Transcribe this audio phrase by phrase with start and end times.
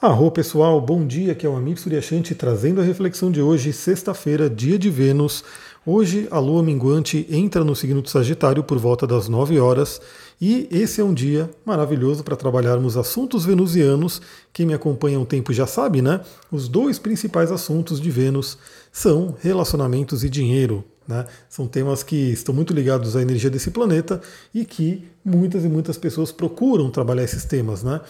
[0.00, 4.48] Arro pessoal, bom dia, aqui é o Amir Suryashanti trazendo a reflexão de hoje, sexta-feira,
[4.48, 5.42] dia de Vênus.
[5.84, 10.00] Hoje a lua minguante entra no signo do Sagitário por volta das 9 horas
[10.40, 14.22] e esse é um dia maravilhoso para trabalharmos assuntos venusianos.
[14.52, 16.20] Quem me acompanha há um tempo já sabe, né?
[16.48, 18.56] Os dois principais assuntos de Vênus
[18.92, 20.84] são relacionamentos e dinheiro.
[21.08, 21.24] Né?
[21.48, 24.20] São temas que estão muito ligados à energia desse planeta
[24.54, 27.82] e que muitas e muitas pessoas procuram trabalhar esses temas.
[27.82, 28.00] Né?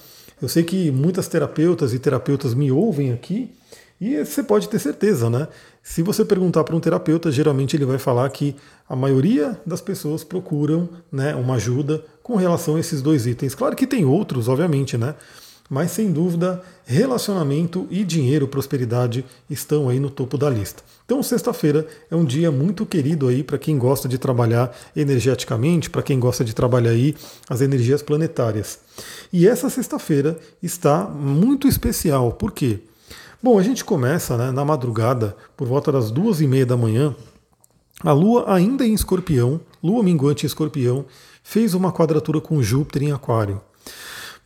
[0.41, 3.51] Eu sei que muitas terapeutas e terapeutas me ouvem aqui
[4.01, 5.49] e você pode ter certeza, né?
[5.83, 8.55] Se você perguntar para um terapeuta, geralmente ele vai falar que
[8.89, 13.55] a maioria das pessoas procuram né, uma ajuda com relação a esses dois itens.
[13.55, 15.15] Claro que tem outros, obviamente, né?
[15.69, 20.83] Mas sem dúvida, relacionamento e dinheiro, prosperidade estão aí no topo da lista.
[21.05, 26.03] Então, sexta-feira é um dia muito querido aí para quem gosta de trabalhar energeticamente, para
[26.03, 27.15] quem gosta de trabalhar aí
[27.51, 28.79] as energias planetárias.
[29.31, 32.33] E essa sexta-feira está muito especial.
[32.33, 32.81] Por quê?
[33.43, 37.15] Bom, a gente começa né, na madrugada, por volta das duas e meia da manhã,
[38.03, 41.05] a Lua ainda em Escorpião, Lua minguante em Escorpião,
[41.43, 43.61] fez uma quadratura com Júpiter em Aquário.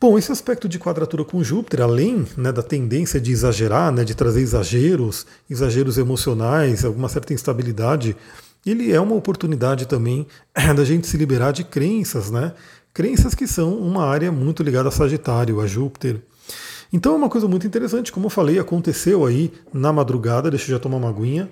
[0.03, 4.17] Bom, esse aspecto de quadratura com Júpiter, além né, da tendência de exagerar, né, de
[4.17, 8.17] trazer exageros, exageros emocionais, alguma certa instabilidade,
[8.67, 10.27] ele é uma oportunidade também
[10.75, 12.53] da gente se liberar de crenças, né?
[12.93, 16.21] Crenças que são uma área muito ligada a Sagitário, a Júpiter.
[16.93, 20.75] Então é uma coisa muito interessante, como eu falei, aconteceu aí na madrugada, deixa eu
[20.75, 21.49] já tomar uma aguinha.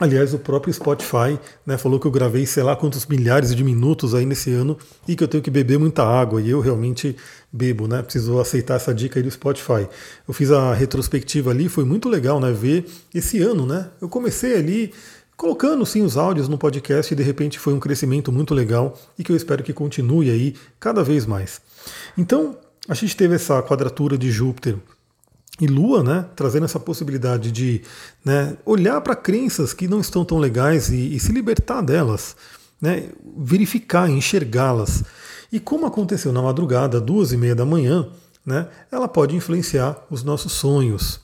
[0.00, 4.14] Aliás, o próprio Spotify né, falou que eu gravei sei lá quantos milhares de minutos
[4.14, 6.40] aí nesse ano e que eu tenho que beber muita água.
[6.40, 7.14] E eu realmente
[7.52, 8.00] bebo, né?
[8.00, 9.86] Preciso aceitar essa dica aí do Spotify.
[10.26, 12.50] Eu fiz a retrospectiva ali, foi muito legal, né?
[12.50, 13.90] Ver esse ano, né?
[14.00, 14.90] Eu comecei ali
[15.36, 19.24] colocando sim os áudios no podcast e de repente foi um crescimento muito legal e
[19.24, 21.60] que eu espero que continue aí cada vez mais.
[22.16, 22.56] Então,
[22.88, 24.76] a gente teve essa quadratura de Júpiter
[25.60, 27.82] e Lua, né, trazendo essa possibilidade de
[28.24, 32.34] né, olhar para crenças que não estão tão legais e, e se libertar delas,
[32.80, 35.04] né, verificar, enxergá-las.
[35.52, 38.08] E como aconteceu na madrugada, duas e meia da manhã,
[38.44, 41.20] né, ela pode influenciar os nossos sonhos.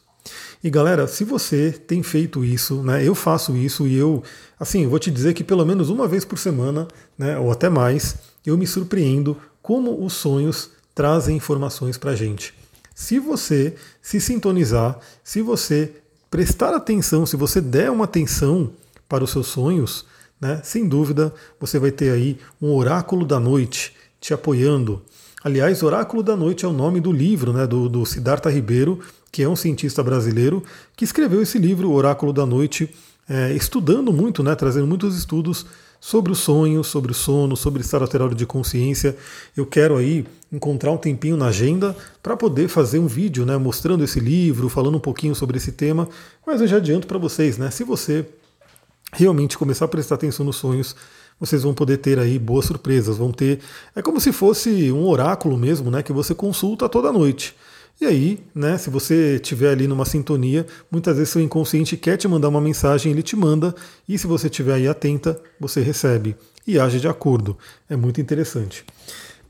[0.62, 4.22] E galera, se você tem feito isso, né, eu faço isso e eu,
[4.60, 8.16] assim, vou te dizer que pelo menos uma vez por semana, né, ou até mais,
[8.44, 12.52] eu me surpreendo como os sonhos trazem informações para a gente.
[12.96, 15.92] Se você se sintonizar, se você
[16.30, 18.70] prestar atenção, se você der uma atenção
[19.06, 20.06] para os seus sonhos,
[20.40, 21.30] né, sem dúvida
[21.60, 25.02] você vai ter aí um oráculo da noite te apoiando.
[25.44, 28.98] Aliás, Oráculo da Noite é o nome do livro né, do, do Siddhartha Ribeiro,
[29.30, 30.62] que é um cientista brasileiro,
[30.96, 32.92] que escreveu esse livro, Oráculo da Noite,
[33.28, 35.66] é, estudando muito, né, trazendo muitos estudos
[36.00, 39.16] sobre o sonho, sobre o sono, sobre estado alterado de consciência.
[39.56, 44.04] Eu quero aí encontrar um tempinho na agenda para poder fazer um vídeo, né, mostrando
[44.04, 46.08] esse livro, falando um pouquinho sobre esse tema.
[46.46, 48.26] Mas eu já adianto para vocês, né, se você
[49.12, 50.94] realmente começar a prestar atenção nos sonhos,
[51.38, 53.60] vocês vão poder ter aí boas surpresas, vão ter,
[53.94, 57.54] é como se fosse um oráculo mesmo, né, que você consulta toda noite.
[57.98, 62.28] E aí, né, se você estiver ali numa sintonia, muitas vezes seu inconsciente quer te
[62.28, 63.74] mandar uma mensagem, ele te manda,
[64.06, 66.36] e se você estiver aí atenta, você recebe
[66.66, 67.56] e age de acordo.
[67.88, 68.84] É muito interessante.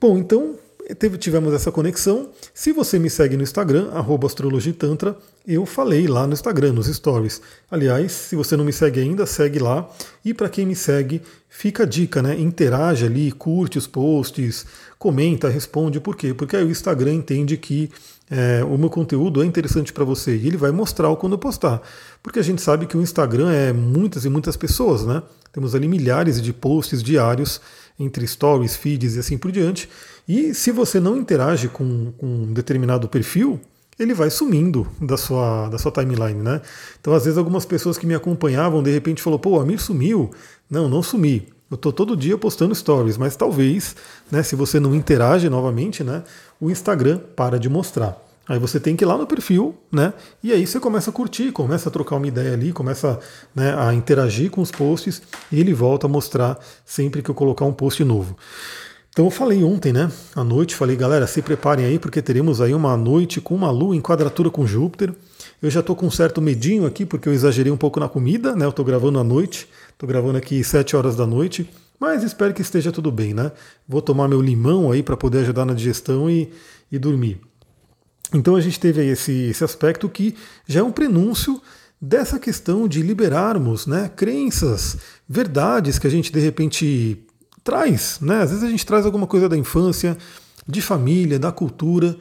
[0.01, 0.57] Bom, então
[0.95, 2.29] teve, tivemos essa conexão.
[2.55, 3.91] Se você me segue no Instagram,
[4.25, 5.17] astrologitantra,
[5.47, 7.41] eu falei lá no Instagram, nos stories.
[7.71, 9.89] Aliás, se você não me segue ainda, segue lá.
[10.25, 12.39] E para quem me segue, fica a dica, né?
[12.39, 14.67] Interage ali, curte os posts,
[14.99, 16.01] comenta, responde.
[16.01, 16.33] Por quê?
[16.35, 17.91] Porque aí o Instagram entende que
[18.31, 21.81] é, o meu conteúdo é interessante para você e ele vai mostrar quando eu postar.
[22.23, 25.23] Porque a gente sabe que o Instagram é muitas e muitas pessoas, né?
[25.53, 27.61] Temos ali milhares de posts diários
[27.99, 29.89] entre stories, feeds e assim por diante.
[30.29, 33.61] E se você não interage com, com um determinado perfil,
[33.99, 36.61] ele vai sumindo da sua, da sua timeline, né?
[37.01, 40.31] Então, às vezes, algumas pessoas que me acompanhavam, de repente, falou, pô, o Amir sumiu.
[40.69, 41.49] Não, não sumi.
[41.71, 43.97] Eu estou todo dia postando stories, mas talvez,
[44.31, 46.23] né, se você não interage novamente, né,
[46.61, 48.26] o Instagram para de mostrar.
[48.49, 50.13] Aí você tem que ir lá no perfil, né?
[50.43, 53.19] E aí você começa a curtir, começa a trocar uma ideia ali, começa
[53.55, 55.21] né, a interagir com os posts
[55.51, 58.37] e ele volta a mostrar sempre que eu colocar um post novo.
[59.11, 60.13] Então eu falei ontem, né?
[60.35, 63.97] À noite, falei, galera, se preparem aí, porque teremos aí uma noite com uma lua
[63.97, 65.13] em quadratura com Júpiter.
[65.61, 68.55] Eu já estou com um certo medinho aqui, porque eu exagerei um pouco na comida,
[68.55, 68.67] né?
[68.67, 71.69] Eu estou gravando à noite, estou gravando aqui 7 horas da noite,
[71.99, 73.51] mas espero que esteja tudo bem, né?
[73.89, 76.53] Vou tomar meu limão aí para poder ajudar na digestão e,
[76.93, 77.41] e dormir.
[78.35, 80.35] Então a gente teve aí esse, esse aspecto que
[80.67, 81.61] já é um prenúncio
[82.01, 87.25] dessa questão de liberarmos né, crenças, verdades que a gente de repente
[87.63, 88.19] traz.
[88.21, 88.43] Né?
[88.43, 90.17] Às vezes a gente traz alguma coisa da infância,
[90.67, 92.17] de família, da cultura,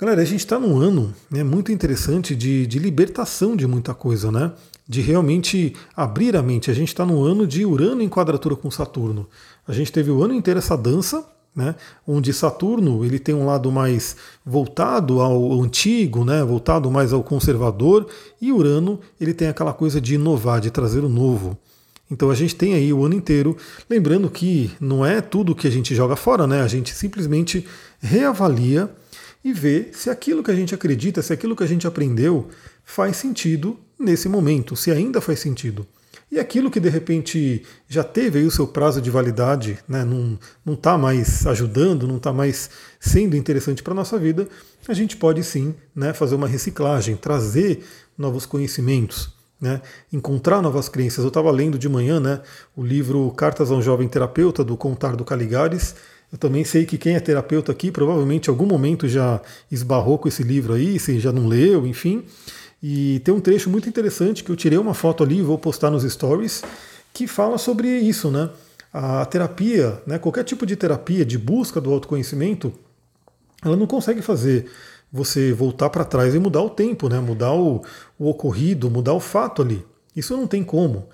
[0.00, 4.30] Galera, a gente está num ano né, muito interessante de, de libertação de muita coisa,
[4.30, 4.52] né?
[4.88, 6.70] De realmente abrir a mente.
[6.70, 9.28] A gente está num ano de Urano em quadratura com Saturno.
[9.66, 11.74] A gente teve o ano inteiro essa dança, né,
[12.06, 14.14] onde Saturno ele tem um lado mais
[14.46, 18.06] voltado ao antigo, né, voltado mais ao conservador,
[18.40, 21.58] e Urano ele tem aquela coisa de inovar, de trazer o novo.
[22.08, 23.56] Então a gente tem aí o ano inteiro,
[23.90, 26.62] lembrando que não é tudo que a gente joga fora, né?
[26.62, 27.66] A gente simplesmente
[27.98, 28.88] reavalia
[29.44, 32.46] e vê se aquilo que a gente acredita, se aquilo que a gente aprendeu
[32.84, 35.84] faz sentido nesse momento, se ainda faz sentido.
[36.30, 40.38] E aquilo que de repente já teve o seu prazo de validade, né, não
[40.74, 42.68] está mais ajudando, não está mais
[43.00, 44.46] sendo interessante para a nossa vida,
[44.86, 47.82] a gente pode sim né, fazer uma reciclagem, trazer
[48.16, 49.80] novos conhecimentos, né,
[50.12, 51.24] encontrar novas crenças.
[51.24, 52.42] Eu estava lendo de manhã né,
[52.76, 55.94] o livro Cartas a um Jovem Terapeuta, do Contar do Caligares,
[56.30, 59.40] eu também sei que quem é terapeuta aqui provavelmente em algum momento já
[59.70, 62.24] esbarrou com esse livro aí, se já não leu, enfim.
[62.82, 65.90] E tem um trecho muito interessante que eu tirei uma foto ali e vou postar
[65.90, 66.62] nos stories,
[67.12, 68.50] que fala sobre isso, né?
[68.92, 72.72] A terapia, né, qualquer tipo de terapia, de busca do autoconhecimento,
[73.62, 74.70] ela não consegue fazer
[75.12, 77.18] você voltar para trás e mudar o tempo, né?
[77.18, 77.82] mudar o,
[78.18, 79.84] o ocorrido, mudar o fato ali.
[80.14, 81.08] Isso não tem como.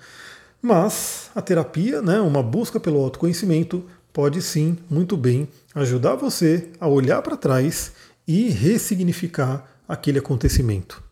[0.61, 6.87] Mas a terapia, né, uma busca pelo autoconhecimento, pode sim, muito bem, ajudar você a
[6.87, 7.91] olhar para trás
[8.27, 11.04] e ressignificar aquele acontecimento.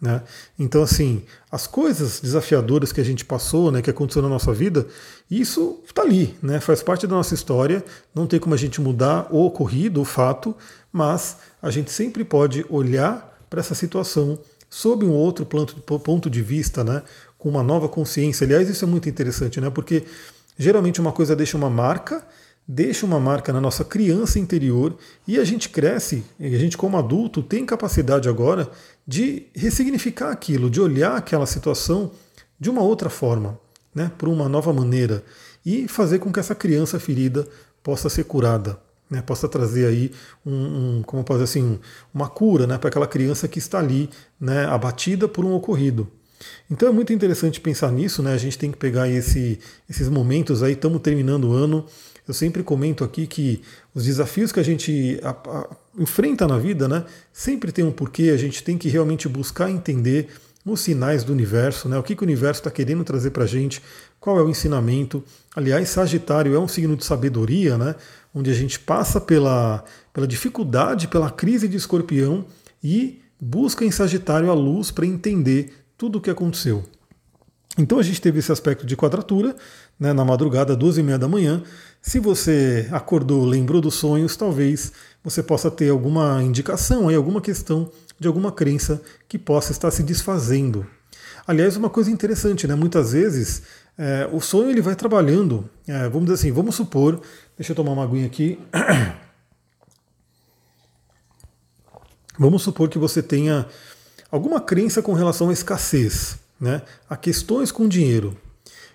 [0.00, 0.22] Né?
[0.58, 4.86] Então, assim, as coisas desafiadoras que a gente passou, né, que aconteceu na nossa vida,
[5.30, 9.28] isso está ali, né, faz parte da nossa história, não tem como a gente mudar
[9.30, 10.56] o ocorrido, o fato,
[10.90, 14.38] mas a gente sempre pode olhar para essa situação
[14.70, 17.02] sob um outro ponto de vista, né,
[17.36, 18.46] com uma nova consciência.
[18.46, 20.04] Aliás, isso é muito interessante, né, porque
[20.56, 22.24] geralmente uma coisa deixa uma marca
[22.72, 24.96] deixa uma marca na nossa criança interior
[25.26, 28.70] e a gente cresce, e a gente como adulto tem capacidade agora
[29.04, 32.12] de ressignificar aquilo, de olhar aquela situação
[32.60, 33.58] de uma outra forma,
[33.92, 35.24] né, por uma nova maneira
[35.66, 37.44] e fazer com que essa criança ferida
[37.82, 38.78] possa ser curada,
[39.10, 40.12] né, possa trazer aí
[40.46, 41.78] um, um como pode assim, um,
[42.14, 44.08] uma cura, né, para aquela criança que está ali,
[44.40, 46.06] né, abatida por um ocorrido.
[46.70, 48.32] Então é muito interessante pensar nisso, né?
[48.32, 49.58] A gente tem que pegar esse,
[49.90, 51.84] esses momentos aí, estamos terminando o ano,
[52.30, 53.60] eu sempre comento aqui que
[53.92, 55.68] os desafios que a gente a, a,
[55.98, 60.28] enfrenta na vida, né, sempre tem um porquê, a gente tem que realmente buscar entender
[60.64, 63.46] os sinais do universo, né, o que, que o universo está querendo trazer para a
[63.46, 63.82] gente,
[64.20, 65.24] qual é o ensinamento.
[65.56, 67.96] Aliás, Sagitário é um signo de sabedoria, né,
[68.32, 72.44] onde a gente passa pela, pela dificuldade, pela crise de escorpião
[72.82, 76.84] e busca em Sagitário a luz para entender tudo o que aconteceu.
[77.78, 79.54] Então a gente teve esse aspecto de quadratura
[79.98, 81.62] né, na madrugada, 12 e meia da manhã.
[82.02, 87.90] Se você acordou, lembrou dos sonhos, talvez você possa ter alguma indicação, aí, alguma questão
[88.18, 90.86] de alguma crença que possa estar se desfazendo.
[91.46, 92.74] Aliás, uma coisa interessante, né?
[92.74, 93.62] Muitas vezes
[93.96, 95.68] é, o sonho ele vai trabalhando.
[95.86, 97.20] É, vamos dizer assim, vamos supor.
[97.56, 98.58] Deixa eu tomar uma aguinha aqui.
[102.38, 103.66] Vamos supor que você tenha
[104.30, 106.82] alguma crença com relação à escassez, né?
[107.08, 108.36] a questões com dinheiro.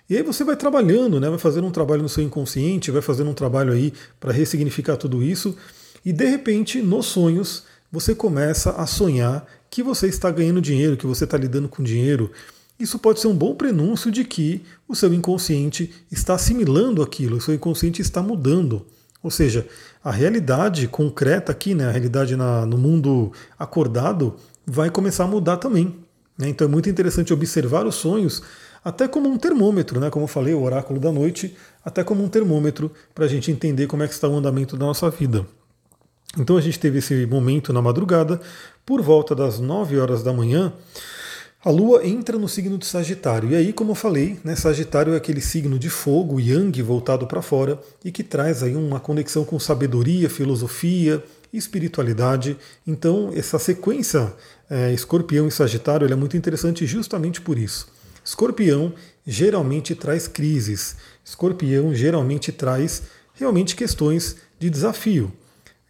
[0.08, 1.28] E aí você vai trabalhando, né?
[1.28, 5.22] vai fazendo um trabalho no seu inconsciente, vai fazendo um trabalho aí para ressignificar tudo
[5.22, 5.56] isso,
[6.04, 11.06] e de repente, nos sonhos, você começa a sonhar que você está ganhando dinheiro, que
[11.06, 12.30] você está lidando com dinheiro.
[12.78, 17.40] Isso pode ser um bom prenúncio de que o seu inconsciente está assimilando aquilo, o
[17.40, 18.86] seu inconsciente está mudando.
[19.22, 19.66] Ou seja,
[20.04, 25.56] a realidade concreta aqui, né, a realidade na, no mundo acordado, vai começar a mudar
[25.56, 26.05] também.
[26.38, 26.48] Né?
[26.48, 28.42] Então é muito interessante observar os sonhos
[28.84, 30.10] até como um termômetro, né?
[30.10, 33.86] como eu falei, o oráculo da noite, até como um termômetro para a gente entender
[33.86, 35.46] como é que está o andamento da nossa vida.
[36.38, 38.40] Então a gente teve esse momento na madrugada,
[38.84, 40.72] por volta das 9 horas da manhã,
[41.64, 43.50] a Lua entra no signo de Sagitário.
[43.50, 47.42] E aí, como eu falei, né, Sagitário é aquele signo de fogo, Yang, voltado para
[47.42, 51.20] fora, e que traz aí uma conexão com sabedoria, filosofia,
[51.52, 52.56] espiritualidade.
[52.86, 54.32] Então, essa sequência
[54.68, 57.88] é, Escorpião e Sagitário é muito interessante justamente por isso.
[58.24, 58.92] Escorpião
[59.26, 60.96] geralmente traz crises.
[61.24, 63.02] Escorpião geralmente traz
[63.34, 65.32] realmente questões de desafio.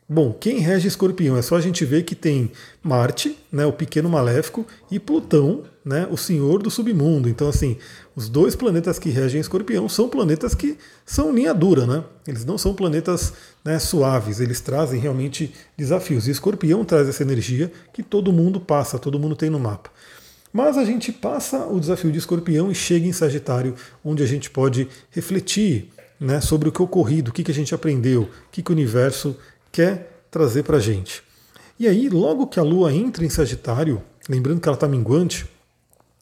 [0.09, 1.37] Bom, quem rege Escorpião?
[1.37, 6.07] É só a gente ver que tem Marte, né, o pequeno maléfico, e Plutão, né,
[6.09, 7.29] o senhor do submundo.
[7.29, 7.77] Então, assim,
[8.15, 12.05] os dois planetas que regem Escorpião são planetas que são linha dura, né?
[12.25, 13.33] Eles não são planetas
[13.65, 16.29] né, suaves, eles trazem realmente desafios.
[16.29, 19.91] E Escorpião traz essa energia que todo mundo passa, todo mundo tem no mapa.
[20.53, 24.49] Mas a gente passa o desafio de escorpião e chega em Sagitário, onde a gente
[24.49, 28.63] pode refletir né, sobre o que ocorrido, o que, que a gente aprendeu, o que,
[28.63, 29.37] que o universo
[29.77, 31.23] quer trazer para a gente.
[31.79, 35.45] E aí, logo que a Lua entra em Sagitário, lembrando que ela está minguante,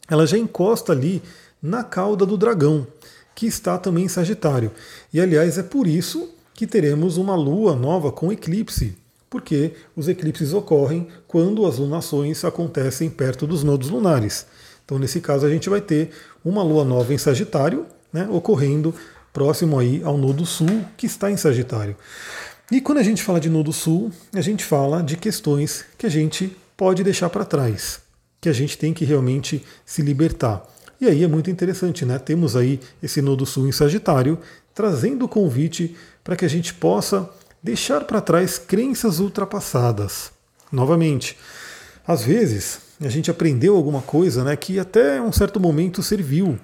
[0.08, 1.23] ela já encosta ali
[1.62, 2.84] na cauda do dragão,
[3.32, 4.73] que está também em Sagitário.
[5.12, 8.99] E aliás, é por isso que teremos uma lua nova com eclipse,
[9.30, 14.49] porque os eclipses ocorrem quando as lunações acontecem perto dos nodos lunares.
[14.84, 16.11] Então, nesse caso, a gente vai ter
[16.44, 18.92] uma lua nova em Sagitário, né, ocorrendo
[19.32, 21.96] próximo aí ao nodo sul, que está em Sagitário.
[22.71, 26.11] E quando a gente fala de nodo sul, a gente fala de questões que a
[26.11, 28.00] gente pode deixar para trás,
[28.40, 30.66] que a gente tem que realmente se libertar.
[31.00, 32.18] E aí é muito interessante, né?
[32.18, 34.38] Temos aí esse nodo sul em Sagitário,
[34.75, 37.28] trazendo o convite para que a gente possa
[37.62, 40.33] deixar para trás crenças ultrapassadas.
[40.73, 41.37] Novamente,
[42.06, 46.59] às vezes a gente aprendeu alguma coisa né, que até um certo momento serviu,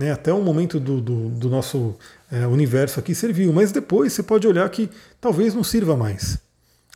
[0.00, 1.94] né, até um momento do, do, do nosso
[2.32, 4.88] é, universo aqui serviu, mas depois você pode olhar que
[5.20, 6.38] talvez não sirva mais.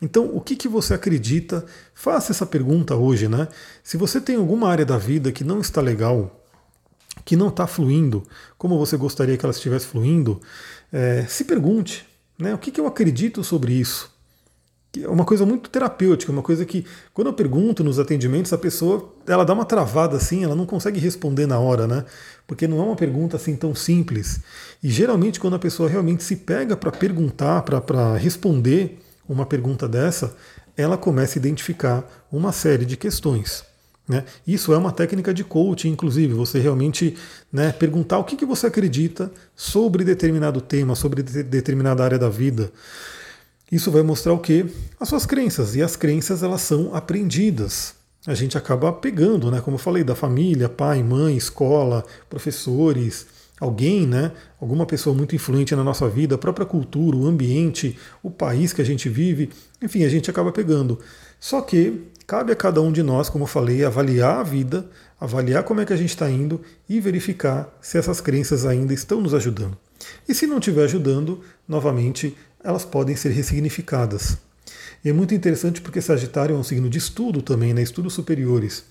[0.01, 1.67] Então, o que, que você acredita?
[1.95, 3.47] Faça essa pergunta hoje, né?
[3.83, 6.49] Se você tem alguma área da vida que não está legal,
[7.27, 8.23] que não está fluindo
[8.57, 10.41] como você gostaria que ela estivesse fluindo,
[10.91, 12.07] é, se pergunte,
[12.39, 12.55] né?
[12.55, 14.14] O que, que eu acredito sobre isso?
[15.03, 19.13] É uma coisa muito terapêutica, uma coisa que quando eu pergunto nos atendimentos, a pessoa
[19.27, 22.05] ela dá uma travada assim, ela não consegue responder na hora, né?
[22.47, 24.41] Porque não é uma pergunta assim tão simples.
[24.83, 28.99] E geralmente quando a pessoa realmente se pega para perguntar, para responder
[29.29, 30.37] uma pergunta dessa,
[30.77, 33.65] ela começa a identificar uma série de questões.
[34.07, 34.25] Né?
[34.47, 37.17] Isso é uma técnica de coaching, inclusive, você realmente
[37.51, 42.29] né, perguntar o que, que você acredita sobre determinado tema, sobre de determinada área da
[42.29, 42.71] vida.
[43.71, 44.67] Isso vai mostrar o que?
[45.01, 45.75] As suas crenças.
[45.75, 47.95] E as crenças elas são aprendidas.
[48.27, 53.27] A gente acaba pegando, né, como eu falei, da família, pai, mãe, escola, professores,
[53.61, 58.31] alguém, né, alguma pessoa muito influente na nossa vida, a própria cultura, o ambiente, o
[58.31, 59.51] país que a gente vive,
[59.83, 60.99] enfim, a gente acaba pegando.
[61.39, 64.89] Só que cabe a cada um de nós, como eu falei, avaliar a vida,
[65.21, 69.21] avaliar como é que a gente está indo e verificar se essas crenças ainda estão
[69.21, 69.77] nos ajudando.
[70.27, 74.39] E se não estiver ajudando, novamente, elas podem ser ressignificadas.
[75.05, 77.83] E é muito interessante porque Sagitário é um signo de estudo também, né?
[77.83, 78.85] estudos superiores.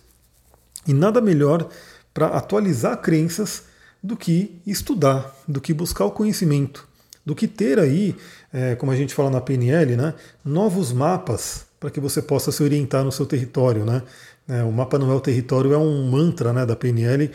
[0.87, 1.67] E nada melhor
[2.13, 3.63] para atualizar crenças
[4.01, 6.87] do que estudar, do que buscar o conhecimento,
[7.25, 8.15] do que ter aí,
[8.51, 10.13] é, como a gente fala na PNL, né,
[10.43, 13.85] novos mapas para que você possa se orientar no seu território.
[13.85, 14.03] Né?
[14.47, 17.31] É, o mapa não é o território, é um mantra né, da PNL,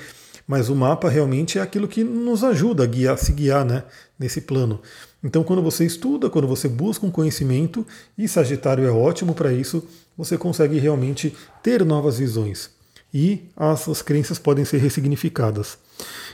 [0.46, 3.82] mas o mapa realmente é aquilo que nos ajuda a, guiar, a se guiar né,
[4.18, 4.80] nesse plano.
[5.22, 9.84] Então, quando você estuda, quando você busca um conhecimento, e Sagitário é ótimo para isso,
[10.16, 12.70] você consegue realmente ter novas visões.
[13.12, 15.78] E as, as crenças podem ser ressignificadas.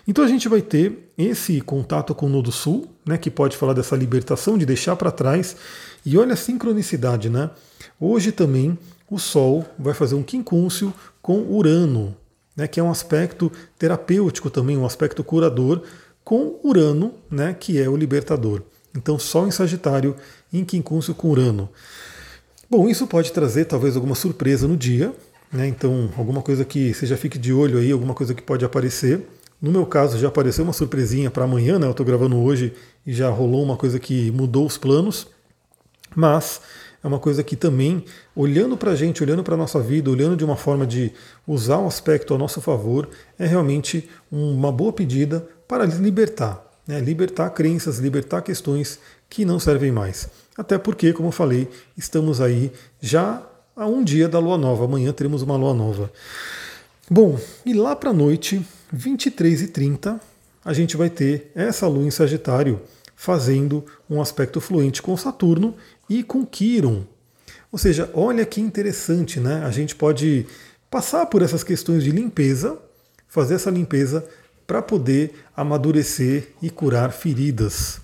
[0.06, 3.72] Então a gente vai ter esse contato com o Nodo Sul, né, que pode falar
[3.72, 5.56] dessa libertação, de deixar para trás.
[6.04, 7.50] E olha a sincronicidade, né?
[7.98, 8.76] Hoje também
[9.08, 12.16] o Sol vai fazer um quincúncio com Urano,
[12.56, 15.82] né, que é um aspecto terapêutico também, um aspecto curador,
[16.22, 18.62] com Urano, né, que é o libertador.
[18.96, 20.16] Então, Sol em Sagitário
[20.52, 21.68] em quincúncio com Urano.
[22.70, 25.12] Bom, isso pode trazer talvez alguma surpresa no dia,
[25.52, 28.64] né, então alguma coisa que você já fique de olho aí, alguma coisa que pode
[28.64, 29.26] aparecer.
[29.60, 31.86] No meu caso, já apareceu uma surpresinha para amanhã, né?
[31.86, 32.74] Eu estou gravando hoje
[33.06, 35.26] e já rolou uma coisa que mudou os planos.
[36.14, 36.60] Mas
[37.02, 40.36] é uma coisa que também, olhando para a gente, olhando para a nossa vida, olhando
[40.36, 41.12] de uma forma de
[41.46, 43.08] usar um aspecto a nosso favor,
[43.38, 46.73] é realmente uma boa pedida para libertar.
[46.86, 47.00] Né?
[47.00, 48.98] Libertar crenças, libertar questões
[49.28, 50.28] que não servem mais.
[50.56, 53.42] Até porque, como eu falei, estamos aí já
[53.74, 54.84] a um dia da lua nova.
[54.84, 56.12] Amanhã teremos uma lua nova.
[57.10, 58.64] Bom, e lá para a noite,
[58.94, 60.20] 23h30,
[60.64, 62.80] a gente vai ter essa lua em Sagitário
[63.16, 65.74] fazendo um aspecto fluente com Saturno
[66.08, 67.04] e com Quiron.
[67.70, 69.64] Ou seja, olha que interessante, né?
[69.64, 70.46] A gente pode
[70.90, 72.78] passar por essas questões de limpeza,
[73.26, 74.24] fazer essa limpeza
[74.66, 78.00] para poder amadurecer e curar feridas.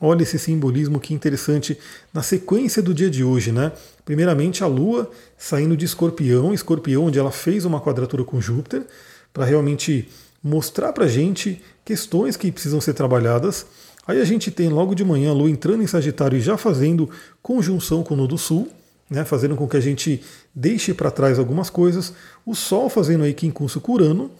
[0.00, 1.78] Olha esse simbolismo que interessante
[2.12, 3.72] na sequência do dia de hoje, né?
[4.04, 8.86] Primeiramente a Lua saindo de Escorpião, Escorpião onde ela fez uma quadratura com Júpiter,
[9.32, 10.08] para realmente
[10.42, 13.66] mostrar para gente questões que precisam ser trabalhadas.
[14.06, 17.10] Aí a gente tem logo de manhã a Lua entrando em Sagitário e já fazendo
[17.42, 18.68] conjunção com o Nodo Sul,
[19.08, 20.22] né, fazendo com que a gente
[20.54, 22.12] deixe para trás algumas coisas.
[22.44, 24.30] O Sol fazendo aí quincúncio com Urano.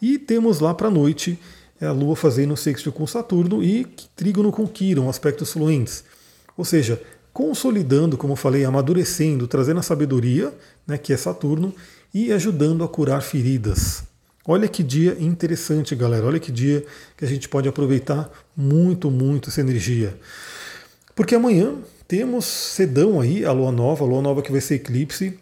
[0.00, 1.38] E temos lá para a noite
[1.80, 6.04] a Lua fazendo sexto com Saturno e trígono com Quiron, aspectos fluentes.
[6.56, 7.00] Ou seja,
[7.32, 10.52] consolidando, como eu falei, amadurecendo, trazendo a sabedoria,
[10.86, 11.74] né, que é Saturno,
[12.12, 14.04] e ajudando a curar feridas.
[14.46, 16.26] Olha que dia interessante, galera.
[16.26, 16.84] Olha que dia
[17.16, 20.16] que a gente pode aproveitar muito, muito essa energia.
[21.14, 21.76] Porque amanhã
[22.06, 25.38] temos Sedão aí, a lua nova, a lua nova que vai ser eclipse.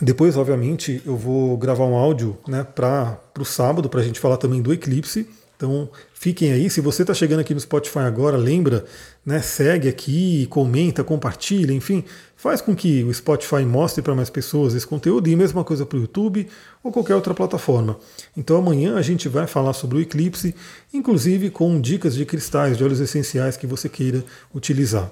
[0.00, 4.36] Depois, obviamente, eu vou gravar um áudio né, para o sábado, para a gente falar
[4.36, 5.28] também do eclipse.
[5.56, 6.68] Então fiquem aí.
[6.68, 8.84] Se você está chegando aqui no Spotify agora, lembra,
[9.24, 12.04] né, segue aqui, comenta, compartilha, enfim,
[12.36, 15.96] faz com que o Spotify mostre para mais pessoas esse conteúdo e mesma coisa para
[15.96, 16.48] o YouTube
[16.82, 17.98] ou qualquer outra plataforma.
[18.36, 20.54] Então amanhã a gente vai falar sobre o eclipse,
[20.92, 25.10] inclusive com dicas de cristais, de óleos essenciais que você queira utilizar.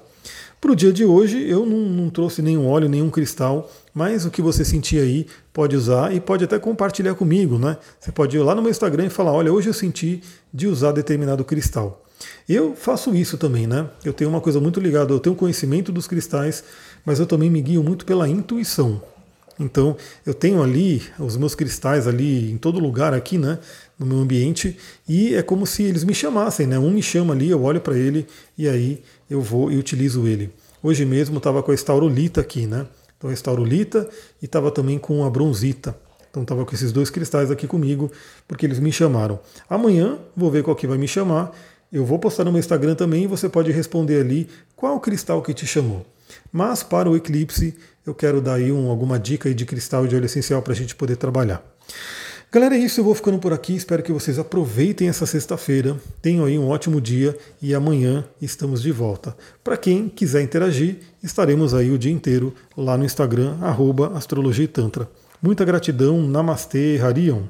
[0.63, 4.31] Para o dia de hoje, eu não, não, trouxe nenhum óleo, nenhum cristal, mas o
[4.31, 7.75] que você sentir aí pode usar e pode até compartilhar comigo, né?
[7.99, 10.93] Você pode ir lá no meu Instagram e falar: olha, hoje eu senti de usar
[10.93, 12.01] determinado cristal.
[12.47, 13.89] Eu faço isso também, né?
[14.05, 16.63] Eu tenho uma coisa muito ligada, eu tenho conhecimento dos cristais,
[17.05, 19.01] mas eu também me guio muito pela intuição.
[19.59, 23.59] Então, eu tenho ali os meus cristais ali em todo lugar aqui, né,
[24.03, 26.77] no meu ambiente, e é como se eles me chamassem, né?
[26.77, 30.51] Um me chama ali, eu olho para ele e aí eu vou e utilizo ele.
[30.81, 32.85] Hoje mesmo estava com a estaurolita aqui, né?
[33.17, 34.07] Então a estaurolita
[34.41, 35.95] e estava também com a bronzita.
[36.29, 38.11] Então estava com esses dois cristais aqui comigo,
[38.47, 39.39] porque eles me chamaram.
[39.69, 41.55] Amanhã vou ver qual que vai me chamar.
[41.91, 45.53] Eu vou postar no meu Instagram também e você pode responder ali qual cristal que
[45.53, 46.05] te chamou.
[46.51, 50.15] Mas para o eclipse, eu quero dar aí um, alguma dica aí de cristal de
[50.15, 51.63] óleo essencial para a gente poder trabalhar.
[52.53, 52.99] Galera, é isso.
[52.99, 53.75] Eu vou ficando por aqui.
[53.75, 55.97] Espero que vocês aproveitem essa sexta-feira.
[56.21, 59.35] Tenham aí um ótimo dia e amanhã estamos de volta.
[59.63, 63.57] Para quem quiser interagir, estaremos aí o dia inteiro lá no Instagram,
[64.13, 65.09] astrologia e tantra.
[65.41, 66.21] Muita gratidão.
[66.21, 67.45] Namastê, Harion.